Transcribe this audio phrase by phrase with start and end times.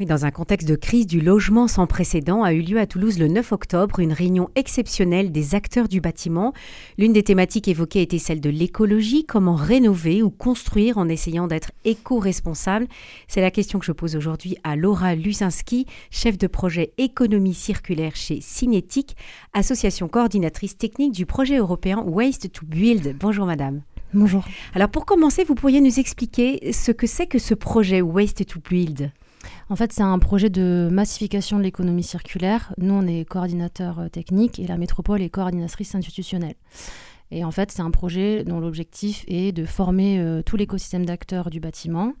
[0.00, 3.18] Oui, dans un contexte de crise du logement sans précédent, a eu lieu à Toulouse
[3.18, 6.54] le 9 octobre une réunion exceptionnelle des acteurs du bâtiment.
[6.96, 11.70] L'une des thématiques évoquées était celle de l'écologie, comment rénover ou construire en essayant d'être
[11.84, 12.86] éco-responsable.
[13.28, 18.16] C'est la question que je pose aujourd'hui à Laura Lusinski, chef de projet économie circulaire
[18.16, 19.16] chez Cinétique,
[19.52, 23.16] association coordinatrice technique du projet européen Waste to Build.
[23.20, 23.82] Bonjour madame.
[24.14, 24.46] Bonjour.
[24.74, 28.60] Alors pour commencer, vous pourriez nous expliquer ce que c'est que ce projet Waste to
[28.60, 29.12] Build?
[29.70, 32.74] En fait, c'est un projet de massification de l'économie circulaire.
[32.78, 36.56] Nous, on est coordinateur euh, technique et la métropole est coordinatrice institutionnelle.
[37.30, 41.50] Et en fait, c'est un projet dont l'objectif est de former euh, tout l'écosystème d'acteurs
[41.50, 42.14] du bâtiment.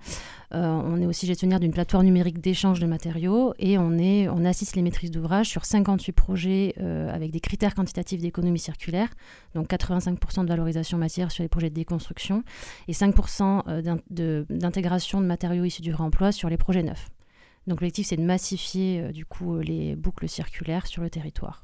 [0.54, 4.82] Euh, on est aussi gestionnaire d'une plateforme numérique d'échange de matériaux et on, assiste les
[4.82, 6.74] maîtrises d'ouvrage sur 58 projets
[7.12, 9.08] avec des critères quantitatifs d'économie circulaire,
[9.54, 12.42] donc 85% de valorisation matière sur les projets de déconstruction
[12.88, 14.00] et 5%
[14.50, 17.10] d'intégration de matériaux issus du réemploi sur les projets neufs.
[17.66, 21.62] Donc l'objectif, c'est de massifier euh, du coup euh, les boucles circulaires sur le territoire.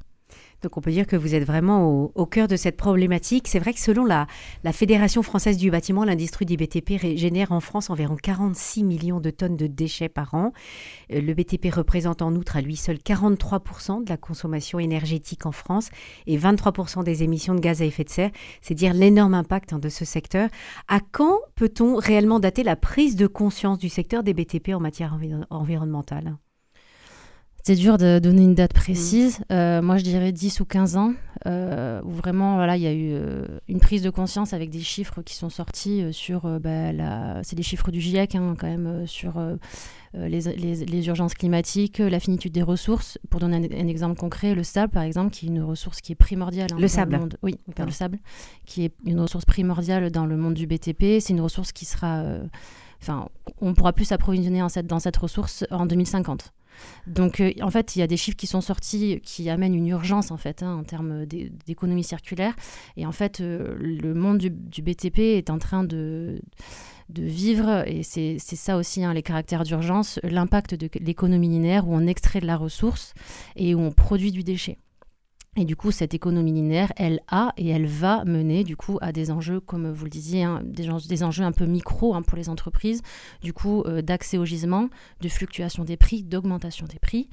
[0.63, 3.47] Donc on peut dire que vous êtes vraiment au, cœur de cette problématique.
[3.47, 4.27] C'est vrai que selon la,
[4.71, 9.55] Fédération française du bâtiment, l'industrie du BTP génère en France environ 46 millions de tonnes
[9.55, 10.53] de déchets par an.
[11.11, 15.51] Euh, le BTP représente en outre à lui seul 43% de la consommation énergétique en
[15.51, 15.89] France
[16.25, 18.31] et 23% des émissions de gaz à effet de serre.
[18.61, 20.49] C'est dire l'énorme impact hein, de ce secteur.
[20.87, 25.17] À quand peut-on réellement dater la prise de conscience du secteur des BTP en matière
[25.49, 26.37] environnementale?
[27.67, 29.39] C'est dur de donner une date précise.
[29.39, 29.43] Mm.
[29.51, 31.13] Euh, moi, je dirais 10 ou 15 ans,
[31.47, 34.79] euh, où vraiment, voilà, il y a eu euh, une prise de conscience avec des
[34.79, 37.41] chiffres qui sont sortis sur, bah, la...
[37.43, 39.33] c'est des chiffres du GIEC, hein, quand même, sur
[40.13, 43.17] les, urgences climatiques, la finitude des ressources.
[43.29, 46.15] Pour donner un, exemple concret, le sable, par exemple, qui est une ressource qui est
[46.15, 46.69] primordiale.
[46.71, 47.37] Hein, le sable monde.
[47.43, 48.17] Oui, le sable,
[48.65, 51.19] qui est une ressource primordiale dans le monde du BTP.
[51.19, 52.23] C'est une ressource qui sera...
[53.01, 53.27] Enfin,
[53.59, 56.53] on pourra plus s'approvisionner dans cette ressource en 2050.
[57.07, 59.87] Donc, euh, en fait, il y a des chiffres qui sont sortis qui amènent une
[59.87, 62.55] urgence, en fait, hein, en termes d'économie circulaire.
[62.95, 66.41] Et en fait, euh, le monde du, BTP est en train de,
[67.09, 72.05] vivre, et c'est ça aussi, hein, les caractères d'urgence, l'impact de l'économie linéaire où on
[72.05, 73.13] extrait de la ressource
[73.55, 74.77] et où on produit du déchet.
[75.59, 79.11] Et du coup, cette économie linéaire, elle a et elle va mener du coup à
[79.11, 82.47] des enjeux, comme vous le disiez, hein, des, enjeux, un peu micro hein, pour les
[82.47, 83.01] entreprises,
[83.41, 84.89] du coup euh, d'accès au gisement,
[85.21, 87.27] de fluctuation des prix, d'augmentation des prix,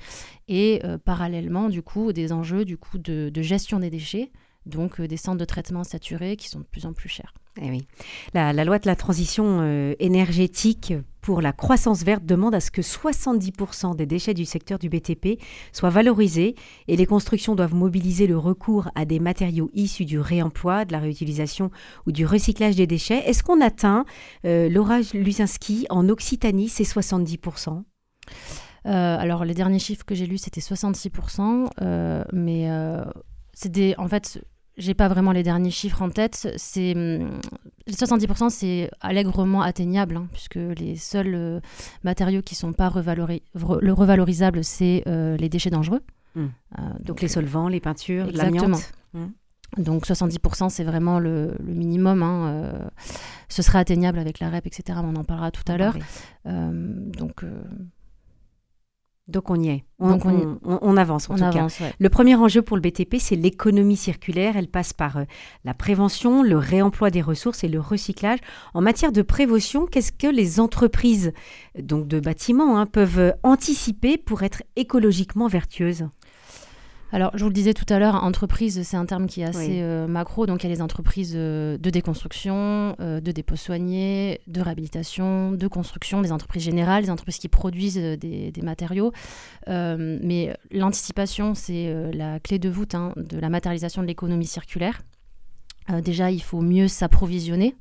[0.48, 4.30] et euh, parallèlement du coup des enjeux du coup de, gestion des déchets,
[4.66, 7.34] donc euh, des centres de traitement saturés qui sont de plus en plus chers.
[7.62, 7.86] Eh oui.
[8.32, 12.82] La, loi de la transition euh, énergétique pour la croissance verte demande à ce que
[12.82, 15.40] 70% des déchets du secteur du BTP
[15.72, 16.56] soient valorisés
[16.88, 20.98] et les constructions doivent mobiliser le recours à des matériaux issus du réemploi, de la
[20.98, 21.70] réutilisation
[22.06, 23.22] ou du recyclage des déchets.
[23.24, 24.04] Est-ce qu'on atteint,
[24.44, 27.82] euh, Laura Lusinski, en Occitanie, ces 70%
[28.86, 31.70] euh, alors, les derniers chiffres que j'ai lus, c'était 66%,
[32.34, 32.68] mais
[33.54, 34.44] c'est des, en fait,
[34.76, 36.48] j'ai pas vraiment les derniers chiffres en tête.
[36.56, 36.94] C'est
[37.88, 41.60] 70%, hum, c'est allègrement atteignable, hein, puisque les seuls euh,
[42.02, 46.02] matériaux qui sont pas le revalorisables, c'est euh, les déchets dangereux.
[46.36, 46.50] Hum.
[46.78, 48.92] Euh, donc, les solvants, les peintures, l'amiante.
[49.14, 49.32] Hum.
[49.76, 52.22] Donc 70%, c'est vraiment le, minimum.
[52.22, 52.72] Hein,
[53.48, 55.00] ce sera atteignable avec la REP, etc.
[55.02, 55.96] On en parlera tout à l'heure.
[56.44, 57.44] donc
[59.26, 61.66] donc on y est, on, avance en tout cas.
[61.98, 64.54] Le premier enjeu pour le BTP, c'est l'économie circulaire.
[64.58, 65.24] Elle passe par euh,
[65.64, 68.38] la prévention, le réemploi des ressources et le recyclage.
[68.74, 71.32] En matière de prévention, qu'est-ce que les entreprises
[71.78, 76.06] donc de bâtiments hein, peuvent anticiper pour être écologiquement vertueuses?
[77.14, 79.82] Alors, je vous le disais tout à l'heure, entreprise, c'est un terme qui est assez
[79.82, 80.46] euh, macro.
[80.46, 85.52] Donc, il y a les entreprises euh, de déconstruction, euh, de dépôt soigné, de réhabilitation,
[85.52, 89.12] de construction, des entreprises générales, des entreprises qui produisent des, matériaux.
[89.68, 95.00] mais l'anticipation, c'est la clé de voûte hein, de la matérialisation de l'économie circulaire.
[96.02, 97.76] Déjà, il faut mieux s'approvisionner.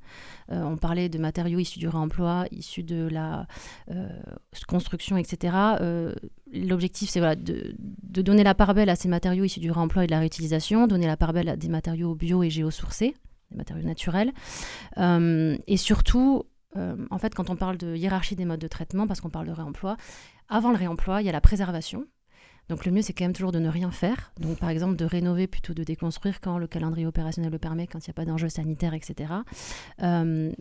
[0.50, 3.47] on parlait de matériaux issus du réemploi, issus de la
[4.68, 5.52] construction, etc
[6.53, 7.75] l'objectif, c'est voilà, de,
[8.22, 11.07] donner la part belle à ces matériaux issus du réemploi et de la réutilisation, donner
[11.07, 13.16] la part belle à des matériaux bio et géosourcés,
[13.51, 14.31] des matériaux naturels.
[14.98, 16.44] Euh, et surtout,
[16.78, 19.48] euh, en fait, quand on parle de hiérarchie des modes de traitement, parce qu'on parle
[19.48, 19.98] de réemploi,
[20.48, 22.06] avant le réemploi, il y a la préservation.
[22.69, 24.31] Donc le mieux, c'est quand même toujours de ne rien faire.
[24.39, 28.00] Donc par exemple, de rénover plutôt de déconstruire quand le calendrier opérationnel le permet, quand
[28.00, 29.33] il n'y a pas d'enjeu sanitaire, etc.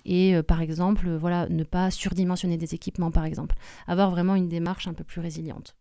[0.05, 3.57] et euh, par exemple, voilà, ne pas surdimensionner des équipements, par exemple.
[3.87, 5.77] Avoir vraiment une démarche un peu plus résiliente.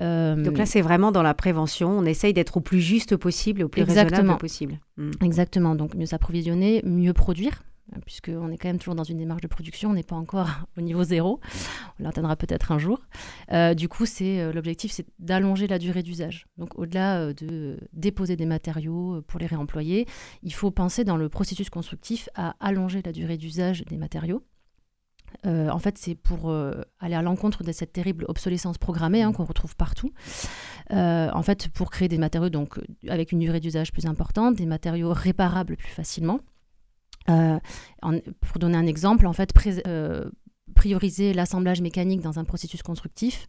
[0.00, 1.90] Euh, Donc là, c'est vraiment dans la prévention.
[1.90, 4.78] On essaye d'être au plus juste possible, au plus raisonnable possible.
[4.96, 5.10] Hmm.
[5.22, 5.74] Exactement.
[5.74, 7.62] Donc mieux s'approvisionner, mieux produire.
[7.94, 10.48] Euh, puisqu'on est quand même toujours dans une démarche de production, on n'est pas encore
[10.78, 11.40] au niveau zéro,
[11.98, 13.00] on l'atteindra peut-être un jour.
[13.52, 16.46] Euh, du coup, c'est l'objectif, c'est d'allonger la durée d'usage.
[16.58, 20.06] Donc au-delà de déposer des matériaux pour les réemployer,
[20.42, 24.42] il faut penser dans le processus constructif à allonger la durée d'usage des matériaux.
[25.44, 26.52] en fait, c'est pour
[27.00, 30.12] aller à l'encontre de cette terrible obsolescence programmée hein, qu'on retrouve partout.
[30.90, 35.12] en fait, pour créer des matériaux donc avec une durée d'usage plus importante, des matériaux
[35.12, 36.40] réparables plus facilement.
[37.30, 37.58] Euh,
[38.40, 39.52] pour donner un exemple, en fait,
[39.86, 40.30] euh,
[40.74, 43.46] prioriser l'assemblage mécanique dans un processus constructif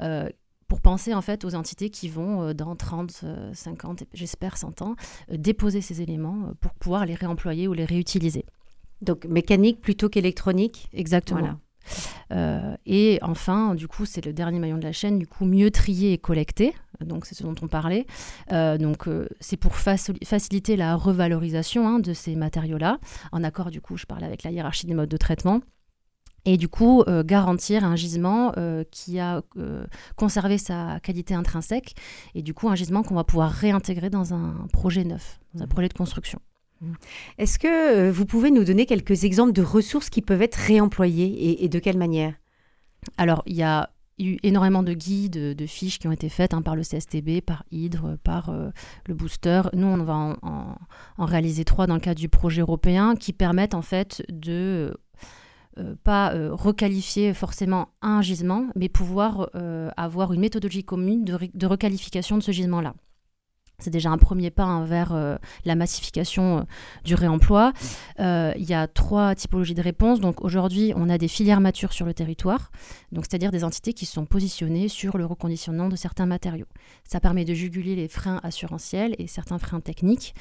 [0.00, 0.28] euh,
[0.68, 4.96] pour penser en fait aux entités qui vont dans 30, 50, j'espère 100 ans,
[5.30, 8.44] déposer ces éléments pour pouvoir les réemployer ou les réutiliser.
[9.02, 10.88] Donc mécanique plutôt qu'électronique?
[10.92, 11.58] Exactement.
[12.32, 15.70] Euh, et enfin, du coup, c'est le dernier maillon de la chaîne, du coup, mieux
[15.70, 16.74] trier et collecter.
[17.00, 18.06] Donc, c'est ce dont on parlait.
[18.52, 22.98] Euh, donc, euh, c'est pour faciliter la revalorisation hein, de ces matériaux-là,
[23.32, 25.60] en accord, du coup, je parlais avec la hiérarchie des modes de traitement.
[26.46, 28.52] Et du coup, garantir un gisement
[28.90, 29.40] qui a
[30.14, 31.94] conservé sa qualité intrinsèque,
[32.34, 35.64] et du coup, un gisement qu'on va pouvoir réintégrer dans un projet neuf, dans un
[35.64, 35.68] mmh.
[35.70, 36.40] projet de construction.
[37.38, 41.64] Est-ce que euh, vous pouvez nous donner quelques exemples de ressources qui peuvent être réemployées
[41.64, 42.34] et, de quelle manière?
[43.16, 46.62] Alors, il y a eu énormément de guides, de fiches qui ont été faites hein,
[46.62, 48.70] par le CSTB, par Hydre, par euh,
[49.06, 49.62] le Booster.
[49.72, 50.76] Nous, on va en,
[51.18, 54.96] réaliser trois dans le cadre du projet européen qui permettent en fait de
[55.78, 59.50] euh, pas requalifier forcément un gisement, mais pouvoir
[59.96, 62.94] avoir une méthodologie commune de requalification de ce gisement-là.
[63.78, 66.62] C'est déjà un premier pas hein, vers euh, la massification euh,
[67.04, 67.72] du réemploi.
[68.20, 70.20] Euh, il y a trois typologies de réponses.
[70.20, 72.70] Donc aujourd'hui, on a des filières matures sur le territoire,
[73.10, 76.66] donc c'est-à-dire des entités qui sont positionnées sur le reconditionnement de certains matériaux.
[77.02, 80.34] Ça permet de juguler les freins assurantiels et certains freins techniques.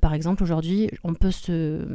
[0.00, 1.86] par exemple, aujourd'hui, on peut se,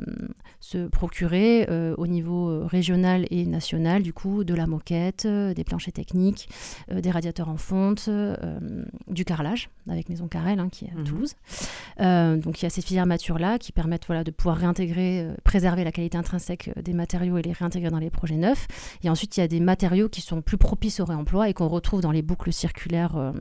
[0.92, 1.68] procurer
[1.98, 6.50] au niveau régional et national, du coup, de la moquette, des planchers techniques,
[6.92, 8.10] des radiateurs en fonte,
[9.08, 11.04] du carrelage avec Maison Carrel, hein, qui à mhm.
[11.06, 11.34] Toulouse.
[12.00, 15.36] Euh, donc il y a ces filières matures-là qui permettent voilà, de pouvoir réintégrer, euh,
[15.44, 18.68] préserver la qualité intrinsèque euh, des matériaux et les réintégrer dans les projets neufs.
[19.04, 21.68] Et ensuite, il y a des matériaux qui sont plus propices au réemploi et qu'on
[21.68, 23.34] retrouve dans les boucles circulaires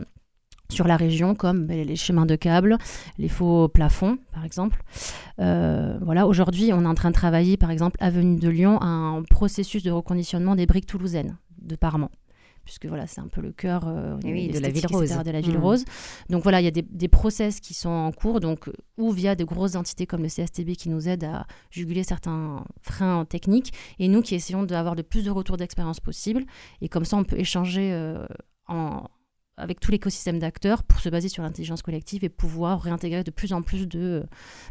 [0.71, 2.79] sur la région, comme ben, les chemins de câbles,
[3.19, 4.83] les faux plafonds, par exemple.
[5.39, 9.83] voilà, aujourd'hui, on est en train de travailler, par exemple, avenue de Lyon, un processus
[9.83, 12.11] de reconditionnement des briques toulousaines de Parement
[12.65, 15.11] puisque voilà, c'est un peu le cœur euh, de, la ville rose.
[15.11, 15.63] de la ville mmh.
[15.63, 15.85] rose.
[16.31, 19.35] Donc voilà, il y a des, des, process qui sont en cours, donc ou via
[19.35, 24.09] des grosses entités comme le CSTB qui nous aident à juguler certains freins techniques, et
[24.09, 26.45] nous qui essayons d'avoir le plus de retours d'expérience possible.
[26.81, 28.27] Et comme ça, on peut échanger euh,
[28.69, 29.05] en,
[29.57, 33.53] avec tout l'écosystème d'acteurs pour se baser sur l'intelligence collective et pouvoir réintégrer de plus
[33.53, 34.25] en plus de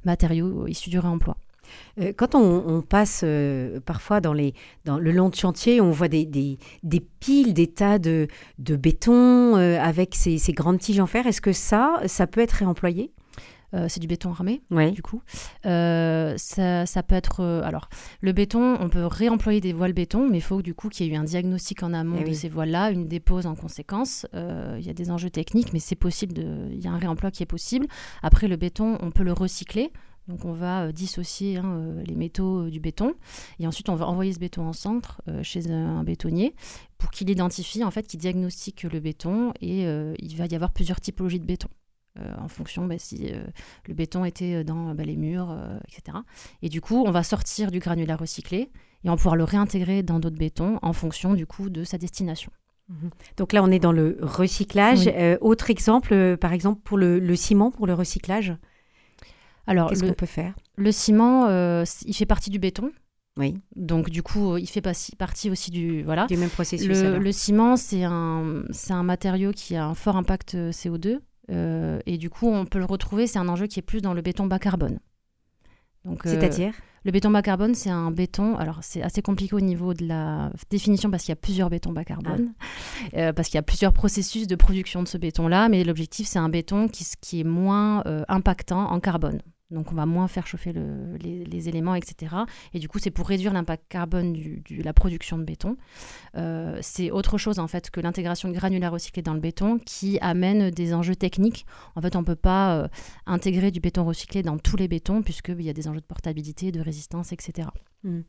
[0.03, 1.37] matériaux issus du réemploi.
[1.99, 4.53] Euh, quand on, passe euh, parfois dans, les,
[4.85, 8.27] dans le long de chantier, on voit des, des, piles, des tas de,
[8.59, 11.27] de béton euh, avec ces, ces, grandes tiges en fer.
[11.27, 13.11] Est-ce que ça, ça peut être réemployé?
[13.87, 15.21] C'est du béton armé, du coup.
[15.63, 16.35] ça,
[16.85, 17.41] ça, peut être.
[17.63, 17.87] alors,
[18.19, 21.09] le béton, on peut réemployer des voiles béton, mais il faut du coup qu'il y
[21.09, 24.27] ait eu un diagnostic en amont eh de ces voiles-là, une dépose en conséquence.
[24.33, 26.33] Il y a des enjeux techniques, mais c'est possible.
[26.69, 27.87] Il y a un réemploi qui est possible.
[28.21, 29.93] Après, le béton, on peut le recycler.
[30.27, 33.15] Donc on va euh, dissocier hein, euh, les métaux euh, du béton
[33.59, 36.55] et ensuite on va envoyer ce béton en centre chez un, bétonnier
[36.97, 41.01] pour qu'il identifie en fait, qu'il diagnostique le béton et il va y avoir plusieurs
[41.01, 41.69] typologies de béton.
[42.37, 43.31] en fonction bah, si
[43.87, 45.55] le béton était dans bah, les murs,
[45.87, 46.17] etc.
[46.61, 48.69] Et du coup, on va sortir du granulat recyclé
[49.03, 51.97] et on va pouvoir le réintégrer dans d'autres bétons en fonction du coup de sa
[51.97, 52.51] destination.
[52.89, 53.09] Mhm.
[53.37, 55.11] Donc là, on est dans le recyclage.
[55.41, 58.53] autre exemple, par exemple, pour le, ciment, pour le recyclage?
[59.67, 60.53] Alors, qu'est-ce qu'on peut faire?
[60.75, 62.91] Le ciment, euh, il fait partie du béton.
[63.37, 63.57] Oui.
[63.75, 64.81] Donc du coup, il fait
[65.17, 66.27] partie aussi du voilà.
[66.27, 66.87] Du même processus.
[66.87, 71.99] Le, ciment, c'est un c'est un matériau qui a un fort impact euh, CO2 euh,
[72.05, 73.27] et du coup, on peut le retrouver.
[73.27, 74.99] C'est un enjeu qui est plus dans le béton bas carbone.
[76.05, 78.57] Donc c'est-à-dire le béton bas carbone, c'est un béton.
[78.57, 81.91] Alors, c'est assez compliqué au niveau de la définition parce qu'il y a plusieurs bétons
[81.91, 82.53] bas carbone,
[83.17, 83.33] ah.
[83.33, 85.67] parce qu'il y a plusieurs processus de production de ce béton-là.
[85.67, 89.41] Mais l'objectif, c'est un béton qui, qui est moins impactant en carbone.
[89.71, 92.35] Donc on va moins faire chauffer les, éléments, etc.
[92.73, 95.77] Et du coup, c'est pour réduire l'impact carbone de la production de béton.
[96.35, 100.17] Euh, c'est autre chose en fait que l'intégration de granulats recyclés dans le béton qui
[100.21, 101.65] amène des enjeux techniques.
[101.95, 102.87] En fait, on ne peut pas euh,
[103.25, 106.71] intégrer du béton recyclé dans tous les bétons puisqu'il y a des enjeux de portabilité,
[106.71, 107.69] de résistance, etc.
[108.03, 108.19] Mmh.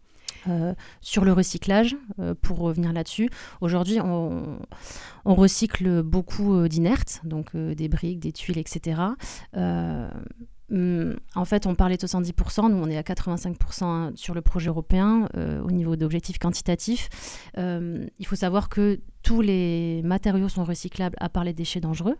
[0.49, 1.97] Euh, sur le recyclage,
[2.43, 3.29] pour revenir là-dessus,
[3.61, 4.59] aujourd'hui on,
[5.25, 9.03] recycle beaucoup d'inertes, donc des briques, des tuiles, etc
[10.73, 14.69] hum, en fait, on parlait de 70%, nous on est à 85% sur le projet
[14.69, 17.09] européen au niveau d'objectifs quantitatifs.
[17.57, 22.17] il faut savoir que tous les matériaux sont recyclables à part les déchets dangereux.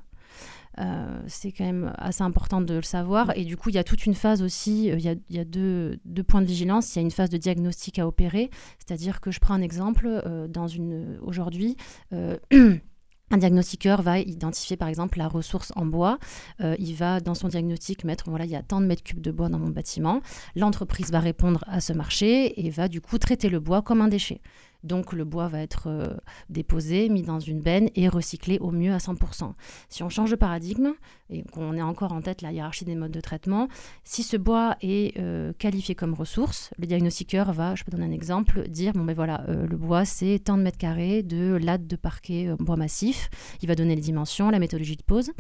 [0.79, 3.37] Euh, c'est quand même assez important de le savoir.
[3.37, 5.99] Et du coup, il y a toute une phase aussi, euh, il y a, deux,
[6.27, 6.95] points de vigilance.
[6.95, 10.07] Il y a une phase de diagnostic à opérer, c'est-à-dire que je prends un exemple,
[10.07, 11.77] euh, dans une aujourd'hui,
[13.33, 16.19] Un diagnostiqueur va identifier par exemple la ressource en bois.
[16.61, 19.31] il va dans son diagnostic mettre voilà il y a tant de mètres cubes de
[19.31, 20.21] bois dans mon bâtiment.
[20.55, 24.09] L'entreprise va répondre à ce marché et va du coup traiter le bois comme un
[24.09, 24.41] déchet.
[24.85, 26.17] Donc le bois va être euh,
[26.49, 29.53] déposé, mis dans une benne et recyclé au mieux à 100%.
[29.89, 30.93] Si on change de paradigme
[31.31, 33.69] et qu'on est encore en tête la hiérarchie des modes de traitement,
[34.05, 38.13] si ce bois est euh, qualifié comme ressource, le diagnostiqueur va, je peux donner un
[38.13, 41.87] exemple, dire bon ben voilà, euh, le bois c'est tant de mètres carrés de latte
[41.87, 43.31] de parquet bois massif.
[43.63, 45.33] Il va donner les dimensions, la méthodologie de pose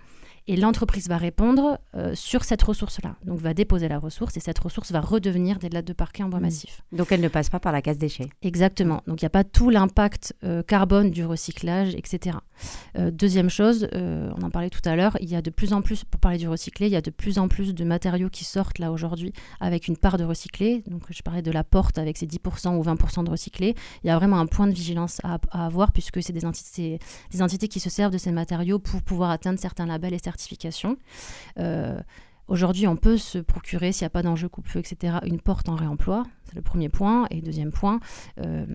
[0.48, 3.16] et l'entreprise va répondre euh, sur cette ressource-là.
[3.24, 6.28] Donc va déposer la ressource et cette ressource va redevenir des lattes de parquet en
[6.28, 6.42] bois mmh.
[6.42, 6.82] massif.
[6.90, 8.28] Donc elle ne passe pas par la case déchets.
[8.42, 9.02] Exactement.
[9.06, 12.38] Donc il n'y a pas tout l'impact euh, carbone du recyclage, etc.
[12.98, 15.82] Euh, deuxième chose, on en parlait tout à l'heure, il y a de plus en
[15.82, 18.44] plus, pour parler du recyclé, il y a de plus en plus de matériaux qui
[18.44, 20.82] sortent là aujourd'hui avec une part de recyclé.
[20.86, 23.74] Donc je parlais de la porte avec ses 10% ou 20% de recyclé.
[24.02, 26.98] Il y a vraiment un point de vigilance à, à avoir puisque c'est des entités,
[27.30, 30.31] des entités qui se servent de ces matériaux pour pouvoir atteindre certains labels et certains
[30.32, 30.96] certification.
[31.58, 32.00] Euh,
[32.52, 35.74] aujourd'hui, on peut se procurer, s'il n'y a pas d'enjeu coupe-feu, etc., une porte en
[35.74, 36.24] réemploi.
[36.44, 37.26] C'est le premier point.
[37.30, 37.98] Et deuxième point,
[38.40, 38.66] euh,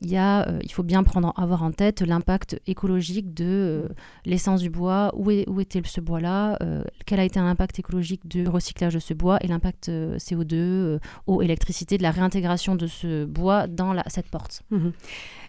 [0.00, 3.88] y a, euh, il faut bien prendre, avoir en tête l'impact écologique de
[4.24, 5.12] l'essence du bois.
[5.16, 6.58] Où, est, où était ce bois-là
[7.06, 11.98] Quel a été l'impact écologique du recyclage de ce bois et l'impact CO2, eau, électricité,
[11.98, 14.90] de la réintégration de ce bois dans cette porte mmh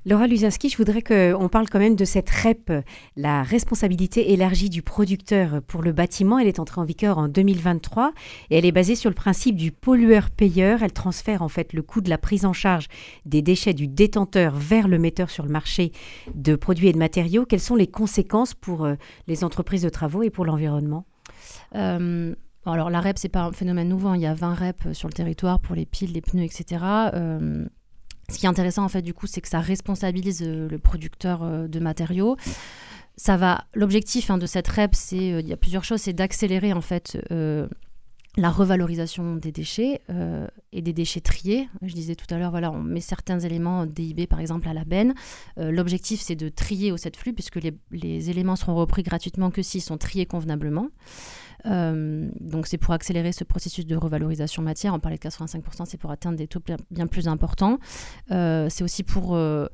[0.07, 2.71] Laura Luzinski, je voudrais qu'on parle quand même de cette REP,
[3.15, 6.37] la responsabilité élargie du producteur pour le bâtiment.
[6.37, 7.27] Elle est entrée en vigueur en
[7.75, 8.13] 2023
[8.49, 10.83] et elle est basée sur le principe du pollueur-payeur.
[10.83, 12.87] Elle transfère en fait le coût de la prise en charge
[13.25, 15.91] des déchets du détenteur vers le metteur sur le marché
[16.33, 17.45] de produits et de matériaux.
[17.45, 18.95] Quelles sont les conséquences pour euh,
[19.27, 21.05] les entreprises de travaux et pour l'environnement?
[21.75, 24.09] Euh, alors la REP, c'est pas un phénomène nouveau.
[24.09, 24.15] Hein.
[24.15, 26.77] Il y a 20 REP sur le territoire pour les piles, les pneus, etc.
[28.29, 31.43] Ce qui est intéressant en fait du coup, c'est que ça responsabilise euh, le producteur
[31.43, 32.37] euh, de matériaux.
[33.17, 33.65] Ça va.
[33.73, 36.81] L'objectif hein, de cette REP, c'est euh, il y a plusieurs choses, c'est d'accélérer en
[36.81, 37.17] fait
[38.37, 40.01] la revalorisation des déchets
[40.73, 41.69] et des déchets triés.
[41.81, 44.83] Je disais tout à l'heure, voilà, on met certains éléments DIB par exemple à la
[44.83, 45.13] benne.
[45.55, 49.81] L'objectif, c'est de trier au set flux puisque les, éléments seront repris gratuitement que s'ils
[49.81, 50.89] sont triés convenablement.
[51.65, 54.93] Euh, donc c'est pour accélérer ce processus de revalorisation matière.
[54.93, 57.79] On parlait de 85%, c'est pour atteindre des taux bien, plus importants.
[58.31, 59.67] Euh, c'est aussi pour euh,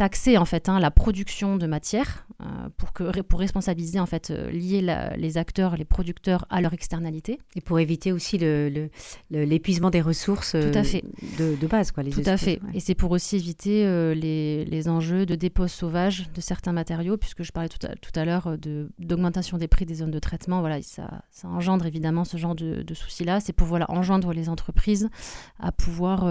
[0.00, 4.30] taxer en fait hein, la production de matière euh, pour que pour responsabiliser en fait
[4.30, 4.80] euh, lier
[5.18, 7.38] les acteurs les producteurs à leur externalité.
[7.54, 8.88] Et pour éviter aussi le,
[9.30, 11.04] l'épuisement des ressources tout à fait.
[11.38, 12.60] De, de, base quoi les tout à fait.
[12.72, 17.18] et c'est pour aussi éviter euh, les, les, enjeux de dépôt sauvage de certains matériaux
[17.18, 20.18] puisque je parlais tout à, tout à l'heure de d'augmentation des prix des zones de
[20.18, 20.60] traitement.
[20.60, 24.32] Voilà ça, ça engendre évidemment ce genre de, de soucis là c'est pour voilà enjoindre
[24.32, 25.10] les entreprises
[25.58, 26.26] à pouvoir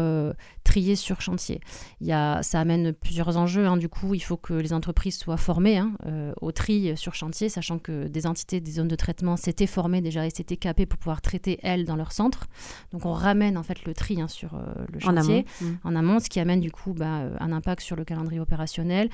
[0.63, 1.61] trier sur chantier.
[2.01, 3.77] Il y a ça amène plusieurs enjeux Hein.
[3.77, 7.49] Du coup, il faut que les entreprises soient formées hein, euh, au tri sur chantier,
[7.49, 10.99] sachant que des entités des zones de traitement s'étaient formées déjà et s'étaient capées pour
[10.99, 12.47] pouvoir traiter elles dans leur centre.
[12.91, 15.65] Donc, on ramène en fait le tri hein, sur euh, le chantier mmh.
[15.83, 16.19] en amont.
[16.19, 19.09] ce qui amène du coup bah, euh, un impact sur le calendrier opérationnel,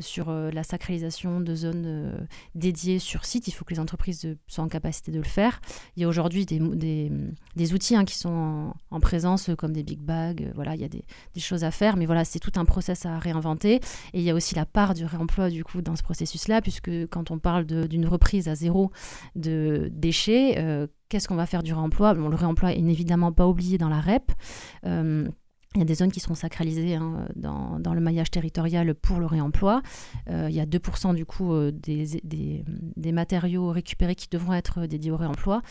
[0.00, 3.48] sur la sacralisation de zones dédiées sur site.
[3.48, 5.60] Il faut que les entreprises soient en capacité de le faire.
[5.96, 6.60] Il y a aujourd'hui des,
[7.56, 10.52] des, outils qui sont en, présence, comme des big bags.
[10.54, 11.04] voilà, il y a des,
[11.34, 13.80] des choses à faire, mais voilà, c'est tout un process à réinventer.
[14.12, 16.90] Et il y a aussi la part du réemploi du coup dans ce processus-là, puisque
[17.08, 18.90] quand on parle d'une reprise à zéro
[19.36, 22.14] de déchets, euh, qu'est-ce qu'on va faire du réemploi?
[22.14, 24.32] Le réemploi est évidemment pas oublié dans la REP.
[24.86, 25.28] Euh,
[25.76, 29.26] il y a des zones qui seront sacralisées hein, dans, le maillage territorial pour le
[29.26, 29.82] réemploi.
[30.28, 35.16] Euh, il y a 2% du coup des, matériaux récupérés qui devront être dédiés au
[35.16, 35.62] réemploi.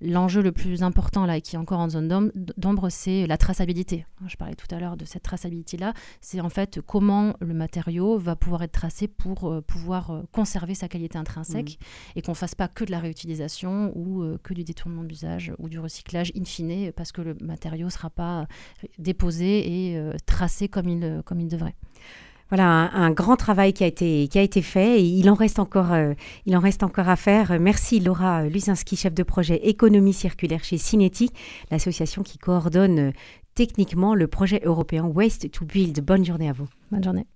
[0.00, 4.06] L'enjeu le plus important là, et qui est encore en zone d'ombre, c'est la traçabilité.
[4.26, 5.92] Je parlais tout à l'heure de cette traçabilité-là.
[6.20, 10.74] C'est en fait comment le matériau va pouvoir être tracé pour euh, pouvoir euh, conserver
[10.74, 12.18] sa qualité intrinsèque mmh.
[12.18, 15.52] et qu'on ne fasse pas que de la réutilisation ou euh, que du détournement d'usage
[15.58, 18.46] ou du recyclage in fine parce que le matériau ne sera pas
[18.98, 21.74] déposé et tracé comme il, comme il devrait
[22.48, 25.58] voilà un, grand travail qui a été qui a été fait et il en reste
[25.58, 26.14] encore euh,
[26.46, 27.60] il en reste encore à faire.
[27.60, 31.34] Merci Laura Luzinski, chef de projet économie circulaire chez Cinétique,
[31.70, 33.12] l'association qui coordonne euh,
[33.54, 36.00] techniquement le projet européen Waste to Build.
[36.00, 36.68] Bonne journée à vous.
[36.90, 37.28] Bonne journée.